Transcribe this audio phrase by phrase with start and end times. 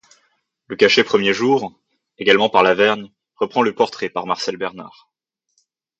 [0.65, 1.79] Le cachet premier jour,
[2.17, 5.11] également par Lavergne, reprend le portrait par Marcel Bernard.